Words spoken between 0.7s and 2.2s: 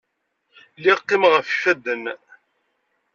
Lliɣ qqimeɣ ɣef yifadden.